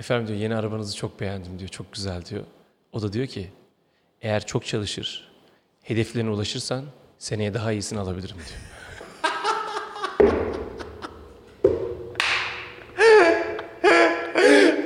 [0.00, 1.70] Efendim diyor yeni arabanızı çok beğendim diyor.
[1.70, 2.42] Çok güzel diyor.
[2.92, 3.50] O da diyor ki
[4.22, 5.28] eğer çok çalışır,
[5.82, 6.84] hedeflerine ulaşırsan
[7.18, 8.60] seneye daha iyisini alabilirim diyor.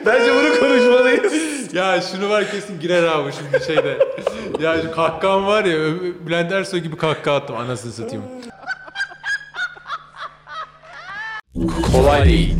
[0.06, 1.74] Bence bunu konuşmalıyız.
[1.74, 3.98] Ya şunu var kesin girer abi şimdi şeyde.
[4.60, 5.78] ya şu kahkaham var ya
[6.26, 8.24] Bülent Ersoy gibi kahkaha attım anasını satayım.
[11.92, 12.56] Kolay değil.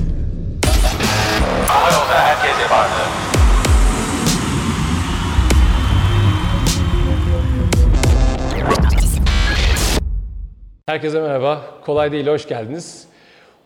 [10.87, 11.81] Herkese merhaba.
[11.85, 13.07] Kolay değil, hoş geldiniz.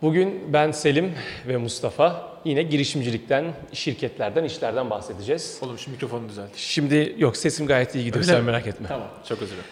[0.02, 1.14] Bugün ben Selim
[1.48, 5.58] ve Mustafa yine girişimcilikten, şirketlerden, işlerden bahsedeceğiz.
[5.62, 6.56] Oğlum şu mikrofonu düzelt.
[6.56, 8.46] Şimdi yok sesim gayet iyi gidiyor, Öyle sen mi?
[8.46, 8.88] merak etme.
[8.88, 9.70] Tamam çok özür dilerim.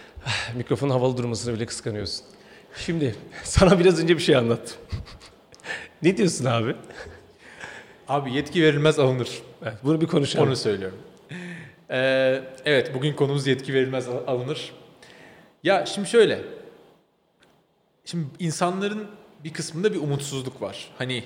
[0.57, 2.27] Mikrofonun havalı durmasını bile kıskanıyorsun.
[2.77, 4.77] Şimdi sana biraz önce bir şey anlattım.
[6.03, 6.75] ne diyorsun abi?
[8.09, 9.29] Abi yetki verilmez alınır.
[9.63, 10.49] Evet, bunu bir konuşalım.
[10.49, 10.99] Onu söylüyorum.
[11.91, 14.73] Ee, evet bugün konumuz yetki verilmez al- alınır.
[15.65, 16.41] Ya şimdi şöyle.
[18.07, 19.07] Şimdi insanların
[19.45, 20.91] bir kısmında bir umutsuzluk var.
[20.99, 21.25] Hani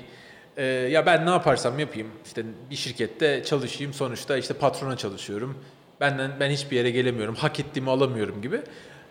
[0.56, 5.58] e, ya ben ne yaparsam yapayım işte bir şirkette çalışayım sonuçta işte patrona çalışıyorum.
[6.00, 7.34] Benden ben hiçbir yere gelemiyorum.
[7.34, 8.60] Hak ettiğimi alamıyorum gibi.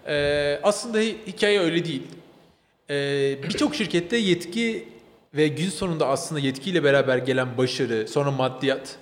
[0.08, 2.04] Ee, aslında hi- hikaye öyle değil.
[2.90, 4.88] Ee, Birçok şirkette yetki
[5.34, 8.96] ve gün sonunda aslında yetkiyle beraber gelen başarı, sonra maddiyat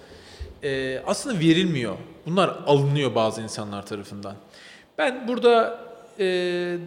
[0.64, 1.98] e, aslında verilmiyor.
[2.26, 4.36] Bunlar alınıyor bazı insanlar tarafından.
[4.98, 5.80] Ben burada
[6.20, 6.78] e,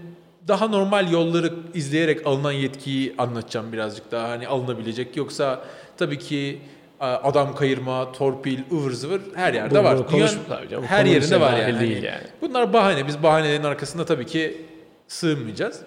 [0.48, 5.16] daha normal yolları izleyerek alınan yetkiyi anlatacağım birazcık daha hani alınabilecek.
[5.16, 5.64] Yoksa
[5.96, 6.60] tabii ki
[7.00, 10.08] adam kayırma, torpil, ıvır zıvır her yerde Bunu var.
[10.08, 11.80] Dünyanın canım, her yerinde var yani.
[11.80, 12.22] değil yani.
[12.40, 13.06] Bunlar bahane.
[13.06, 14.66] Biz bahanelerin arkasında tabii ki
[15.08, 15.80] sığınmayacağız.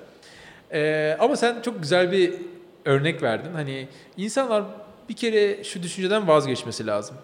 [0.71, 2.33] Ee, ama sen çok güzel bir
[2.85, 3.53] örnek verdin.
[3.53, 3.87] Hani
[4.17, 4.63] insanlar
[5.09, 7.17] bir kere şu düşünceden vazgeçmesi lazım.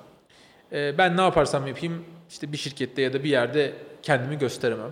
[0.71, 4.91] Ee, ben ne yaparsam yapayım işte bir şirkette ya da bir yerde kendimi gösteremem.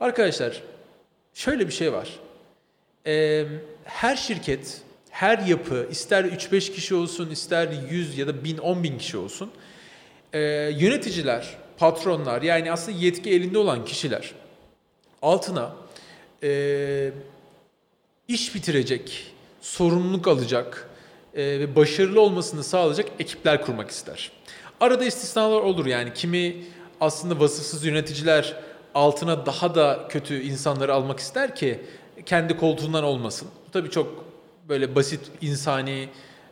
[0.00, 0.62] Arkadaşlar
[1.38, 2.08] şöyle bir şey var.
[3.84, 8.98] Her şirket, her yapı ister 3-5 kişi olsun, ister 100 ya da 1000, 10 bin
[8.98, 9.50] kişi olsun.
[10.34, 14.34] yöneticiler, patronlar yani aslında yetki elinde olan kişiler
[15.22, 15.72] altına
[18.28, 20.90] iş bitirecek, sorumluluk alacak
[21.34, 24.32] ve başarılı olmasını sağlayacak ekipler kurmak ister.
[24.80, 26.56] Arada istisnalar olur yani kimi
[27.00, 28.56] aslında vasıfsız yöneticiler
[28.98, 31.80] altına daha da kötü insanları almak ister ki
[32.26, 33.48] kendi koltuğundan olmasın.
[33.68, 34.24] Bu tabii çok
[34.68, 36.08] böyle basit insani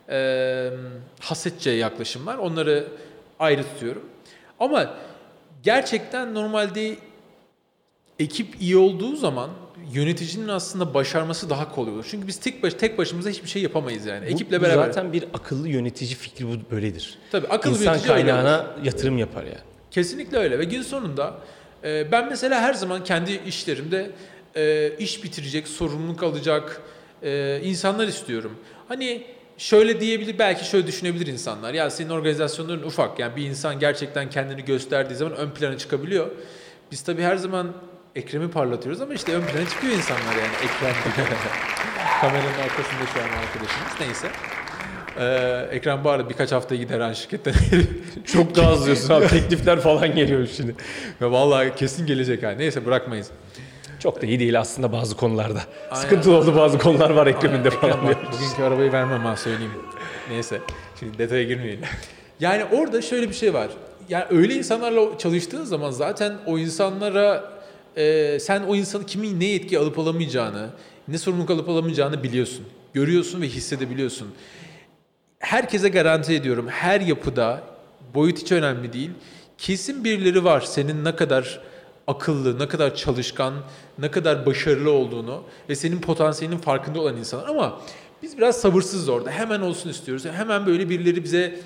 [0.09, 0.69] e,
[1.19, 2.37] hasetçe yaklaşımlar.
[2.37, 2.87] Onları
[3.39, 4.05] ayrı tutuyorum.
[4.59, 4.93] Ama
[5.63, 6.95] gerçekten normalde
[8.19, 9.49] ekip iyi olduğu zaman
[9.93, 12.05] yöneticinin aslında başarması daha kolay olur.
[12.11, 14.25] Çünkü biz tek baş tek başımıza hiçbir şey yapamayız yani.
[14.25, 14.85] Bu- Ekiple bu beraber.
[14.85, 17.17] zaten bir akıllı yönetici fikri bu böyledir.
[17.31, 18.41] Tabii akıllı bir İnsan yönetici öyle olur.
[18.41, 19.57] kaynağına yatırım yapar yani.
[19.91, 21.33] Kesinlikle öyle ve gün sonunda
[21.83, 24.11] e, ben mesela her zaman kendi işlerimde
[24.55, 26.81] e, iş bitirecek, sorumluluk alacak
[27.23, 28.57] e, insanlar istiyorum.
[28.87, 29.23] Hani
[29.57, 31.73] şöyle diyebilir, belki şöyle düşünebilir insanlar.
[31.73, 33.19] Ya senin organizasyonların ufak.
[33.19, 36.31] Yani bir insan gerçekten kendini gösterdiği zaman ön plana çıkabiliyor.
[36.91, 37.73] Biz tabii her zaman
[38.15, 41.27] Ekrem'i parlatıyoruz ama işte ön plana çıkıyor insanlar yani Ekrem gibi.
[42.21, 43.99] Kameranın arkasında şu an arkadaşımız.
[43.99, 44.27] Neyse.
[45.19, 47.53] Ee, Ekrem arada birkaç hafta gider han şirketten.
[48.25, 49.27] Çok daha az diyorsun abi.
[49.27, 50.75] Teklifler falan geliyor şimdi.
[51.21, 52.49] Ve vallahi kesin gelecek ha.
[52.49, 53.31] Neyse bırakmayız.
[53.99, 55.61] Çok da iyi değil aslında bazı konularda.
[55.93, 58.33] Sıkıntılı oldu bazı konular var Ekrem'inde Ekrem falan bak, diyor.
[58.33, 59.71] bugünkü arabayı vermem ha söyleyeyim.
[60.31, 60.59] Neyse.
[60.99, 61.81] Şimdi detaya girmeyelim.
[62.39, 63.67] Yani orada şöyle bir şey var.
[64.09, 67.51] Yani öyle insanlarla çalıştığın zaman zaten o insanlara
[67.95, 70.69] e, sen o insanı kimin ne yetki alıp alamayacağını,
[71.07, 72.65] ne sorumluluk alıp alamayacağını biliyorsun.
[72.93, 74.27] Görüyorsun ve hissedebiliyorsun.
[75.39, 77.63] Herkese garanti ediyorum her yapıda
[78.15, 79.11] boyut hiç önemli değil.
[79.57, 81.59] Kesin birileri var senin ne kadar
[82.07, 83.53] akıllı, ne kadar çalışkan,
[83.99, 87.81] ne kadar başarılı olduğunu ve senin potansiyelinin farkında olan insanlar ama
[88.23, 89.31] biz biraz sabırsızız orada.
[89.31, 90.25] Hemen olsun istiyoruz.
[90.25, 91.59] Hemen böyle birileri bize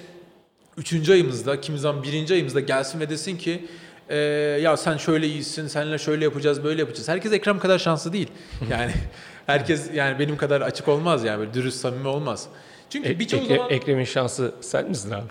[0.77, 3.65] üçüncü ayımızda, kimi zaman birinci ayımızda gelsin ve desin ki
[4.09, 4.15] "Ee,
[4.61, 7.09] ya sen şöyle iyisin, seninle şöyle yapacağız, böyle yapacağız.
[7.09, 8.27] Herkes Ekrem kadar şanslı değil.
[8.71, 8.91] Yani
[9.45, 12.47] herkes yani benim kadar açık olmaz yani böyle dürüst, samimi olmaz.
[12.91, 15.23] Çünkü E- birçoğu Ekre- zaman Ekrem'in şansı sen misin abi?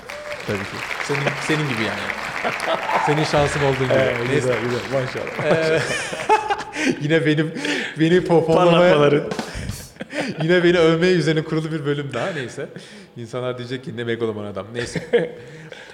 [0.46, 0.64] Tabii ki.
[1.04, 2.00] senin, senin gibi yani.
[3.06, 4.28] Senin şansın olduğu gibi.
[4.32, 4.54] Neyse.
[4.62, 5.80] güzel maşallah.
[7.02, 7.52] Yine benim
[8.00, 9.12] beni pohpohlamaya,
[10.42, 12.68] yine beni övmeye üzerine kurulu bir bölüm daha neyse.
[13.16, 14.66] İnsanlar diyecek ki ne megaloman adam.
[14.74, 15.36] Neyse.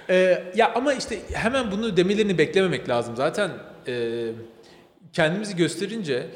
[0.09, 3.15] Ee, ya ama işte hemen bunu demelerini beklememek lazım.
[3.15, 3.51] Zaten
[3.87, 4.25] e,
[5.13, 6.27] kendimizi gösterince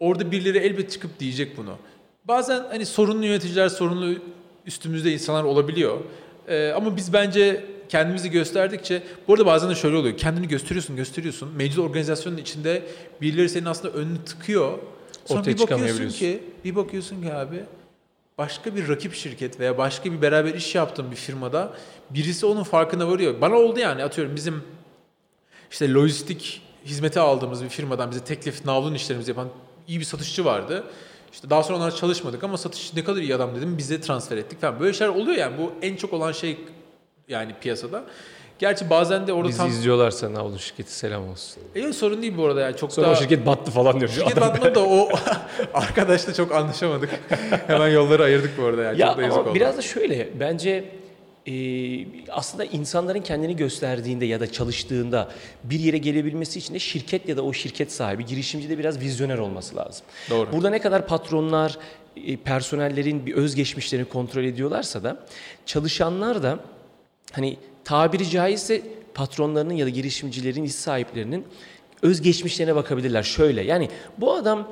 [0.00, 1.76] orada birileri elbet çıkıp diyecek bunu.
[2.24, 4.18] Bazen hani sorunlu yöneticiler, sorunlu
[4.68, 5.98] üstümüzde insanlar olabiliyor.
[6.48, 10.16] Ee, ama biz bence kendimizi gösterdikçe bu arada bazen de şöyle oluyor.
[10.16, 11.52] Kendini gösteriyorsun, gösteriyorsun.
[11.56, 12.82] Mevcut organizasyonun içinde
[13.20, 14.78] birileri senin aslında önünü tıkıyor.
[15.26, 17.64] Sonra Ortaya bir bakıyorsun ki, bir bakıyorsun ki abi
[18.38, 21.72] başka bir rakip şirket veya başka bir beraber iş yaptığın bir firmada
[22.10, 23.40] birisi onun farkına varıyor.
[23.40, 24.62] Bana oldu yani atıyorum bizim
[25.70, 29.48] işte lojistik hizmeti aldığımız bir firmadan bize teklif navlun işlerimizi yapan
[29.88, 30.84] iyi bir satışçı vardı.
[31.32, 34.60] İşte daha sonra onlar çalışmadık ama satış ne kadar iyi adam dedim bize transfer ettik
[34.60, 34.80] falan.
[34.80, 36.58] Böyle şeyler oluyor yani bu en çok olan şey
[37.28, 38.04] yani piyasada.
[38.58, 39.68] Gerçi bazen de orada Bizi tam...
[39.68, 41.62] izliyorlarsa Navlun şirketi selam olsun.
[41.74, 43.16] E, sorun değil bu arada yani çok Sonra daha...
[43.16, 44.10] şirket battı falan diyor.
[44.10, 45.08] Şirket batmadı da o
[45.74, 47.10] arkadaşla çok anlaşamadık.
[47.66, 49.00] Hemen yolları ayırdık bu arada yani.
[49.00, 49.54] Ya çok da yazık oldu.
[49.54, 50.84] biraz da şöyle bence
[51.48, 51.52] e,
[52.30, 55.28] aslında insanların kendini gösterdiğinde ya da çalıştığında
[55.64, 59.38] bir yere gelebilmesi için de şirket ya da o şirket sahibi girişimci de biraz vizyoner
[59.38, 60.06] olması lazım.
[60.30, 60.52] Doğru.
[60.52, 61.78] Burada ne kadar patronlar
[62.16, 65.26] e, personellerin bir özgeçmişlerini kontrol ediyorlarsa da
[65.66, 66.58] çalışanlar da
[67.32, 68.82] hani tabiri caizse
[69.14, 71.44] patronlarının ya da girişimcilerin, iş sahiplerinin
[72.02, 73.22] özgeçmişlerine bakabilirler.
[73.22, 74.68] Şöyle yani bu adam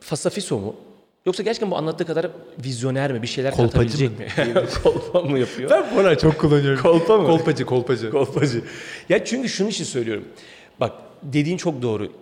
[0.00, 0.76] fasafiso mu?
[1.26, 2.30] Yoksa gerçekten bu anlattığı kadar
[2.64, 3.22] vizyoner mi?
[3.22, 4.26] Bir şeyler Kolpacı mi?
[4.82, 5.70] Kolpa mı yapıyor?
[5.70, 6.82] Ben bu ara çok kullanıyorum.
[6.82, 7.26] Kolpa mı?
[7.26, 8.10] Kolpacı, kolpacı.
[8.10, 8.62] Kolpacı.
[9.08, 10.24] Ya çünkü şunun için söylüyorum.
[10.80, 10.92] Bak
[11.22, 12.12] dediğin çok doğru.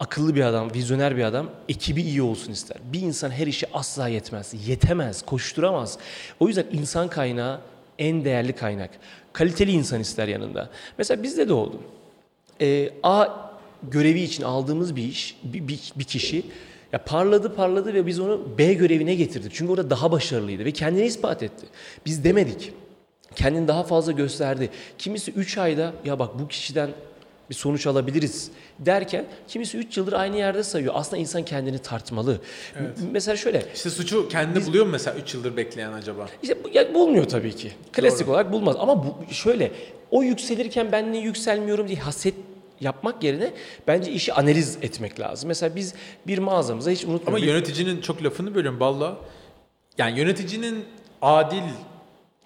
[0.00, 2.76] Akıllı bir adam, vizyoner bir adam ekibi iyi olsun ister.
[2.92, 4.68] Bir insan her işi asla yetmez.
[4.68, 5.98] Yetemez, koşturamaz.
[6.40, 7.60] O yüzden insan kaynağı
[7.98, 8.90] en değerli kaynak.
[9.32, 10.70] Kaliteli insan ister yanında.
[10.98, 11.80] Mesela bizde de oldu.
[12.60, 13.26] Ee, A
[13.82, 16.42] görevi için aldığımız bir iş, bir, bir, bir kişi
[16.96, 19.52] ya parladı parladı ve biz onu B görevine getirdik.
[19.54, 21.66] Çünkü orada daha başarılıydı ve kendini ispat etti.
[22.06, 22.72] Biz demedik.
[23.34, 24.70] Kendini daha fazla gösterdi.
[24.98, 26.90] Kimisi 3 ayda ya bak bu kişiden
[27.50, 30.94] bir sonuç alabiliriz derken kimisi 3 yıldır aynı yerde sayıyor.
[30.96, 32.38] Aslında insan kendini tartmalı.
[32.80, 36.26] M- Mesela şöyle İşte suçu kendi buluyor mu mesela 3 yıldır bekleyen acaba?
[36.42, 37.72] işte ya bulmuyor tabii ki.
[37.92, 38.30] Klasik Doğru.
[38.34, 39.72] olarak bulmaz ama bu şöyle
[40.10, 42.34] o yükselirken ben niye yükselmiyorum diye haset
[42.80, 43.50] yapmak yerine
[43.88, 45.48] bence işi analiz etmek lazım.
[45.48, 45.94] Mesela biz
[46.26, 47.48] bir mağazamıza hiç Ama unutmuyorum.
[47.48, 49.16] yöneticinin çok lafını bölüyorum valla.
[49.98, 50.84] Yani yöneticinin
[51.22, 51.62] adil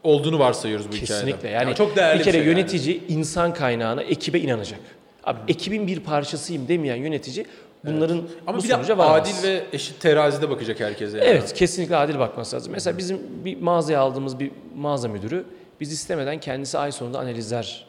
[0.03, 1.06] olduğunu varsayıyoruz bu hikayede.
[1.27, 1.49] Kesinlikle.
[1.49, 2.59] Yani çok değerli bir kere şey yani.
[2.59, 4.81] yönetici insan kaynağına, ekibe inanacak.
[5.25, 7.47] Abi ekibin bir parçasıyım demeyen yönetici
[7.85, 9.21] bunların Ama bu bir sonuca varamaz.
[9.29, 11.19] adil ve eşit terazide bakacak herkese.
[11.19, 11.29] yani.
[11.29, 12.73] Evet, kesinlikle adil bakması lazım.
[12.73, 15.44] Mesela bizim bir mağazaya aldığımız bir mağaza müdürü
[15.81, 17.87] biz istemeden kendisi ay sonunda analizler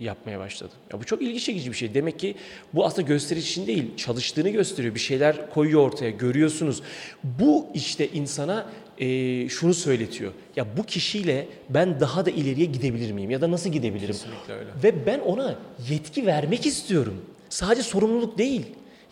[0.00, 0.72] yapmaya başladı.
[0.92, 1.94] Ya bu çok ilgi çekici bir şey.
[1.94, 2.34] Demek ki
[2.74, 4.94] bu aslında gösteriş için değil, çalıştığını gösteriyor.
[4.94, 6.82] Bir şeyler koyuyor ortaya, görüyorsunuz.
[7.24, 8.66] Bu işte insana
[8.98, 10.32] eee, şunu söyletiyor.
[10.56, 13.30] Ya bu kişiyle ben daha da ileriye gidebilir miyim?
[13.30, 14.06] Ya da nasıl gidebilirim?
[14.14, 14.70] Kesinlikle öyle.
[14.84, 15.58] Ve ben ona
[15.90, 17.24] yetki vermek istiyorum.
[17.48, 18.62] Sadece sorumluluk değil.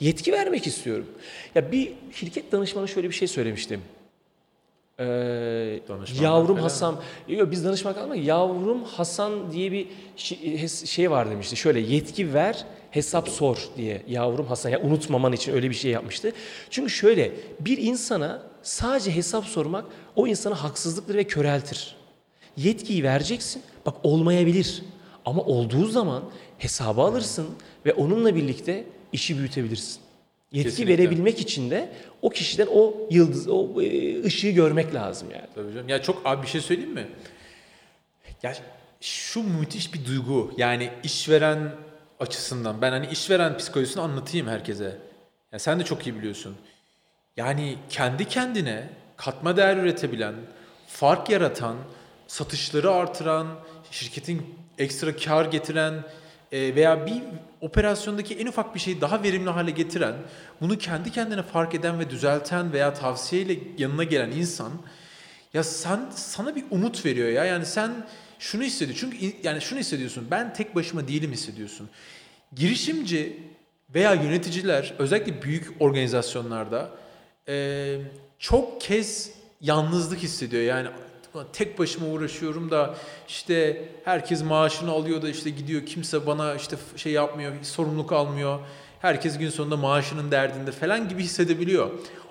[0.00, 1.06] Yetki vermek istiyorum.
[1.54, 3.80] Ya bir şirket danışmanı şöyle bir şey söylemiştim.
[5.00, 5.80] Ee,
[6.22, 6.58] yavrum.
[6.58, 6.96] Hasan,
[7.28, 11.56] yok biz danışmak ama yavrum Hasan diye bir hes- şey var demişti.
[11.56, 14.70] Şöyle yetki ver, hesap sor diye yavrum Hasan.
[14.70, 16.32] Ya unutmaman için öyle bir şey yapmıştı.
[16.70, 19.84] Çünkü şöyle bir insana sadece hesap sormak
[20.16, 21.96] o insana haksızlıktır ve köreltir.
[22.56, 23.62] Yetkiyi vereceksin.
[23.86, 24.82] Bak olmayabilir.
[25.24, 26.22] Ama olduğu zaman
[26.58, 27.46] hesabı alırsın
[27.86, 30.00] ve onunla birlikte işi büyütebilirsin.
[30.52, 30.92] Yetki Kesinlikle.
[30.98, 35.46] verebilmek için de o kişiden o yıldız, o e, ışığı görmek lazım yani.
[35.54, 35.88] Tabii canım.
[35.88, 37.06] Ya çok abi bir şey söyleyeyim mi?
[38.42, 38.54] Ya
[39.00, 40.54] şu müthiş bir duygu.
[40.56, 41.72] Yani işveren
[42.20, 44.98] açısından ben hani işveren psikolojisini anlatayım herkese.
[45.52, 46.56] Ya sen de çok iyi biliyorsun.
[47.36, 50.34] Yani kendi kendine katma değer üretebilen,
[50.86, 51.76] fark yaratan,
[52.26, 53.46] satışları artıran,
[53.90, 55.94] şirketin ekstra kar getiren
[56.76, 57.22] veya bir
[57.60, 60.14] operasyondaki en ufak bir şeyi daha verimli hale getiren,
[60.60, 64.72] bunu kendi kendine fark eden ve düzelten veya tavsiyeyle yanına gelen insan
[65.54, 67.44] ya sen sana bir umut veriyor ya.
[67.44, 67.90] Yani sen
[68.38, 69.10] şunu hissediyorsun.
[69.10, 70.28] Çünkü yani şunu hissediyorsun.
[70.30, 71.88] Ben tek başıma değilim hissediyorsun.
[72.54, 73.42] Girişimci
[73.94, 76.90] veya yöneticiler özellikle büyük organizasyonlarda
[78.38, 80.62] çok kez yalnızlık hissediyor.
[80.62, 80.88] Yani
[81.52, 82.94] tek başıma uğraşıyorum da
[83.28, 88.58] işte herkes maaşını alıyor da işte gidiyor kimse bana işte şey yapmıyor, sorumluluk almıyor.
[89.00, 91.90] Herkes gün sonunda maaşının derdinde falan gibi hissedebiliyor.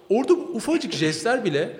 [0.09, 1.77] Orada ufacık jestler bile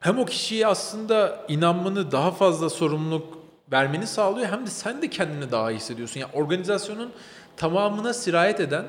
[0.00, 3.38] hem o kişiye aslında inanmanı daha fazla sorumluluk
[3.72, 6.20] vermeni sağlıyor hem de sen de kendini daha iyi hissediyorsun.
[6.20, 7.12] Yani organizasyonun
[7.56, 8.84] tamamına sirayet eden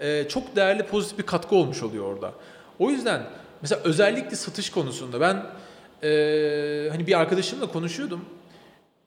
[0.00, 2.32] e, çok değerli pozitif bir katkı olmuş oluyor orada.
[2.78, 3.22] O yüzden
[3.62, 5.46] mesela özellikle satış konusunda ben
[6.04, 8.24] e, hani bir arkadaşımla konuşuyordum.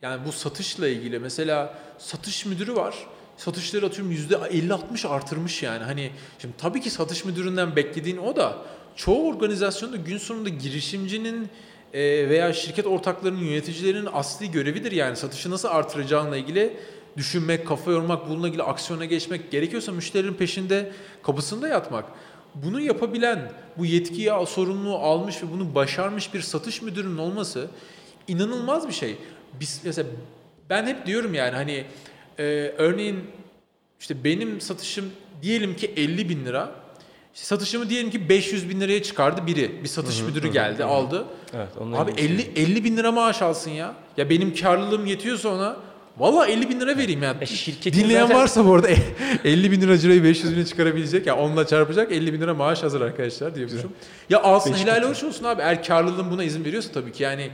[0.02, 2.96] Yani bu satışla ilgili mesela satış müdürü var.
[3.38, 5.84] Satışları atıyorum %50-60 artırmış yani.
[5.84, 8.58] Hani şimdi tabii ki satış müdüründen beklediğin o da
[8.96, 11.50] çoğu organizasyonda gün sonunda girişimcinin
[11.94, 16.78] e, veya şirket ortaklarının yöneticilerinin asli görevidir yani satışı nasıl artıracağınla ilgili
[17.18, 20.92] düşünmek, kafa yormak, bununla ilgili aksiyona geçmek gerekiyorsa müşterinin peşinde
[21.24, 22.06] kapısında yatmak.
[22.64, 27.68] Bunu yapabilen, bu yetkiyi, sorumluluğu almış ve bunu başarmış bir satış müdürünün olması
[28.28, 29.16] inanılmaz bir şey.
[29.60, 30.10] Biz mesela
[30.70, 31.86] ben hep diyorum yani hani
[32.40, 32.44] e,
[32.78, 33.24] örneğin
[34.00, 35.06] işte benim satışım
[35.42, 36.72] diyelim ki 50 bin lira.
[37.34, 39.84] İşte satışımı diyelim ki 500 bin liraya çıkardı biri.
[39.84, 41.26] Bir satış müdürü geldi aldı.
[41.54, 43.96] Evet, Abi ilgili 50, 50 bin lira maaş alsın ya.
[44.18, 45.78] Ya benim karlılığım yetiyorsa ona
[46.20, 47.38] Valla 50 bin lira vereyim yani.
[47.42, 48.88] E, şirketin Dinleyen zaten- varsa bu arada
[49.44, 51.28] 50 bin lira cirayı 500 bine çıkarabilecek.
[51.28, 53.94] Ya onunla çarpacak 50 bin lira maaş hazır arkadaşlar diyormuşum.
[54.30, 55.62] Ya alsın helal hoş olsun abi.
[55.62, 57.50] Eğer karlılığın buna izin veriyorsa tabii ki yani.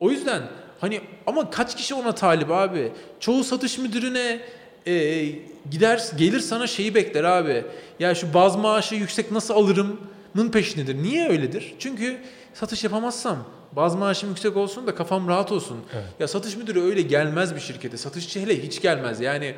[0.00, 0.42] O yüzden
[0.80, 2.92] hani ama kaç kişi ona talip abi?
[3.20, 4.40] Çoğu satış müdürüne
[4.86, 5.24] e,
[5.70, 7.64] gider gelir sana şeyi bekler abi.
[8.00, 11.02] Ya şu baz maaşı yüksek nasıl alırımın peşindedir.
[11.02, 11.74] Niye öyledir?
[11.78, 12.16] Çünkü
[12.54, 13.36] satış yapamazsam
[13.72, 15.76] baz maaşım yüksek olsun da kafam rahat olsun.
[16.20, 17.96] Ya satış müdürü öyle gelmez bir şirkete.
[17.96, 19.20] Satışçı hele hiç gelmez.
[19.20, 19.54] Yani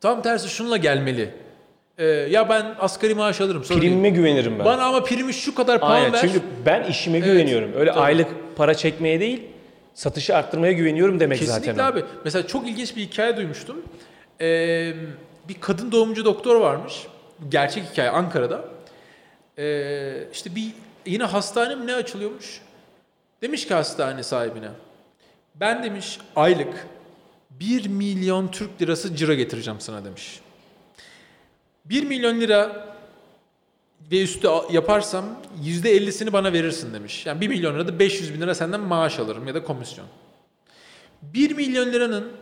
[0.00, 1.30] tam tersi şunla gelmeli.
[1.98, 3.62] Ee, ya ben asgari maaş alırım.
[3.68, 3.80] değil.
[3.80, 4.64] Primime güvenirim ben.
[4.64, 6.20] Bana ama primi şu kadar puan Aynen ver.
[6.20, 7.72] çünkü ben işime güveniyorum.
[7.76, 8.00] Öyle tabii.
[8.00, 9.42] aylık para çekmeye değil,
[9.94, 11.84] satışı arttırmaya güveniyorum demek Kesinlikle zaten.
[11.84, 11.86] o.
[11.86, 12.04] abi.
[12.24, 13.76] Mesela çok ilginç bir hikaye duymuştum.
[14.40, 14.94] Ee,
[15.48, 17.06] bir kadın doğumcu doktor varmış.
[17.48, 18.64] Gerçek hikaye Ankara'da.
[19.58, 20.72] Ee, işte bir
[21.08, 22.60] yine hastane mi ne açılıyormuş?
[23.42, 24.68] Demiş ki hastane sahibine.
[25.54, 26.86] Ben demiş aylık
[27.50, 30.40] 1 milyon Türk lirası cira getireceğim sana demiş.
[31.84, 32.88] 1 milyon lira
[34.10, 35.24] ve üstü yaparsam
[35.64, 37.26] %50'sini bana verirsin demiş.
[37.26, 40.06] Yani 1 milyon lira da 500 bin lira senden maaş alırım ya da komisyon.
[41.22, 42.32] 1 milyon liranın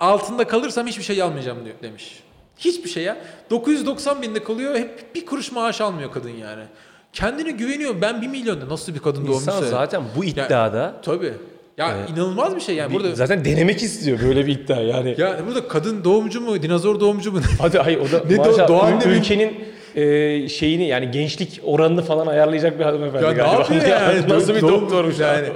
[0.00, 2.22] altında kalırsam hiçbir şey almayacağım diyor demiş.
[2.58, 3.24] Hiçbir şey ya.
[3.50, 6.64] 990 binde kalıyor hep bir kuruş maaş almıyor kadın yani.
[7.12, 7.94] Kendine güveniyor.
[8.00, 9.62] Ben 1 milyonda nasıl bir kadın İnsan doğmuşsa.
[9.70, 11.32] zaten bu iddiada Tabii.
[11.78, 12.10] Ya Evet.
[12.10, 12.90] inanılmaz bir şey yani.
[12.90, 15.14] bir- Burada zaten denemek istiyor böyle bir iddia yani.
[15.18, 17.40] ya burada kadın doğumcu mu, dinozor doğumcu mu?
[17.60, 19.64] Hadi hayır o da Ne maşallah Doğu ül- ülkenin
[19.94, 23.52] e, şeyini yani gençlik oranını falan ayarlayacak bir hanımefendi ya ne galiba.
[23.62, 24.28] yapıyor yani?
[24.28, 25.46] Nasıl bir doktormuş yani.
[25.46, 25.48] yani.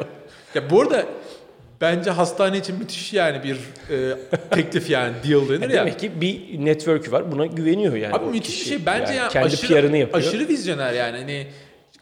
[0.54, 1.04] Ya bu arada
[1.81, 3.57] bence hastane için müthiş yani bir
[3.90, 4.16] e,
[4.50, 5.81] teklif yani deal denir ya.
[5.81, 8.14] Demek ki bir network'ü var buna güveniyor yani.
[8.14, 8.87] Abi müthiş bir şey.
[8.87, 10.19] Bence Yani ya kendi aşırı, PR'ını yapıyor.
[10.19, 11.19] aşırı vizyoner yani.
[11.19, 11.47] Hani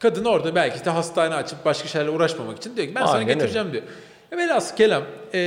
[0.01, 3.29] kadın orada belki de hastane açıp başka şeylerle uğraşmamak için diyor ki ben sana Aynen
[3.29, 3.35] öyle.
[3.35, 3.83] getireceğim diyor.
[4.33, 5.03] E velhasıl kelam
[5.35, 5.41] e,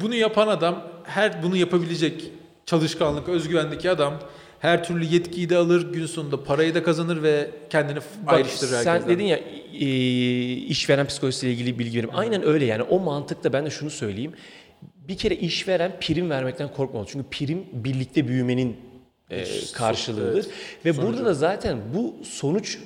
[0.00, 2.30] bunu yapan adam her bunu yapabilecek
[2.66, 4.14] çalışkanlık, özgüvendeki adam
[4.64, 8.70] her türlü yetkiyi de alır, gün sonunda parayı da kazanır ve kendini f- Bak, ayrıştırır
[8.70, 9.14] sen herkesten.
[9.14, 9.36] dedin ya
[9.80, 9.86] e,
[10.52, 12.10] işveren psikolojisiyle ilgili bilgi verim.
[12.12, 14.32] Aynen öyle yani o mantıkta ben de şunu söyleyeyim.
[15.08, 17.06] Bir kere işveren prim vermekten korkmalı.
[17.08, 18.76] Çünkü prim birlikte büyümenin
[19.30, 19.44] e,
[19.74, 20.46] karşılığıdır.
[20.84, 22.78] Ve burada da zaten bu sonuç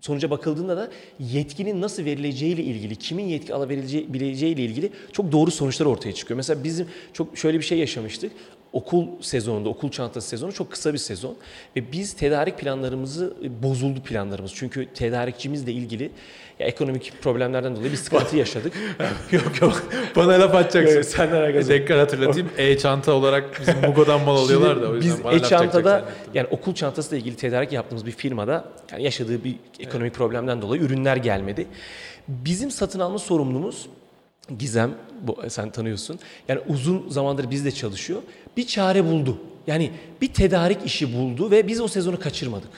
[0.00, 6.12] sonuca bakıldığında da yetkinin nasıl verileceğiyle ilgili, kimin yetki alabileceğiyle ilgili çok doğru sonuçlar ortaya
[6.12, 6.36] çıkıyor.
[6.36, 8.32] Mesela bizim çok şöyle bir şey yaşamıştık.
[8.74, 11.36] Okul sezonunda, okul çantası sezonu çok kısa bir sezon
[11.76, 14.52] ve biz tedarik planlarımızı bozuldu planlarımız.
[14.54, 16.10] Çünkü tedarikçimizle ilgili
[16.58, 18.72] ya ekonomik problemlerden dolayı bir sıkıntı yaşadık.
[19.32, 19.82] yok yok
[20.16, 20.94] bana laf atacaksın.
[20.96, 21.80] Evet, senden alakası yok.
[21.80, 22.50] Tekrar hatırlatayım.
[22.56, 26.04] E-çanta olarak bizim Mugo'dan mal alıyorlar da o yüzden Biz e-çantada
[26.34, 31.16] yani okul çantasıyla ilgili tedarik yaptığımız bir firmada yani yaşadığı bir ekonomik problemden dolayı ürünler
[31.16, 31.66] gelmedi.
[32.28, 33.88] Bizim satın alma sorumlumuz
[34.58, 36.18] Gizem, bu, sen tanıyorsun.
[36.48, 38.22] Yani uzun zamandır bizle çalışıyor.
[38.56, 39.38] Bir çare buldu.
[39.66, 42.68] Yani bir tedarik işi buldu ve biz o sezonu kaçırmadık.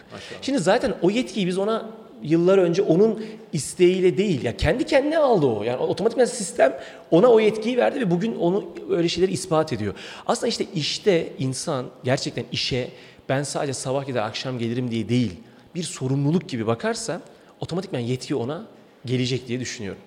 [0.42, 1.90] Şimdi zaten o yetkiyi biz ona
[2.22, 5.62] yıllar önce onun isteğiyle değil ya kendi kendine aldı o.
[5.62, 6.78] Yani otomatikman sistem
[7.10, 9.94] ona o yetkiyi verdi ve bugün onu öyle şeyleri ispat ediyor.
[10.26, 12.88] Aslında işte işte insan gerçekten işe
[13.28, 15.32] ben sadece sabah gider akşam gelirim diye değil
[15.74, 17.20] bir sorumluluk gibi bakarsa
[17.60, 18.66] otomatikman yetki ona
[19.06, 20.00] gelecek diye düşünüyorum.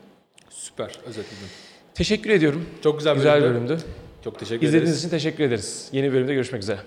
[0.49, 1.47] Süper özetledin.
[1.95, 2.65] Teşekkür ediyorum.
[2.83, 3.69] Çok güzel, Güzel bölümdü.
[3.69, 3.83] bölümdü.
[4.23, 4.99] Çok teşekkür İzlediğiniz ederiz.
[4.99, 5.87] için teşekkür ederiz.
[5.91, 6.79] Yeni bölümde görüşmek üzere.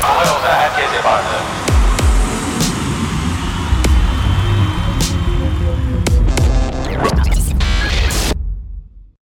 [0.00, 1.22] Hava yolda herkes yapar.